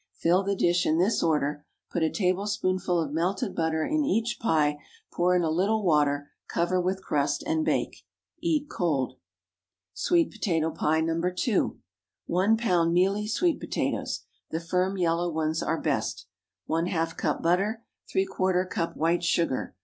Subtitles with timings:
[0.15, 4.79] Fill the dish in this order; put a tablespoonful of melted butter in each pie;
[5.13, 7.97] pour in a little water; cover with crust, and bake.
[8.39, 9.17] Eat cold.
[9.93, 11.21] SWEET POTATO PIE (No.
[11.21, 11.77] 2.) ✠
[12.25, 12.91] 1 lb.
[12.91, 14.23] mealy sweet potatoes.
[14.49, 16.25] The firm yellow ones are best.
[16.67, 17.83] ½ cup butter.
[18.15, 19.75] ¾ cup white sugar.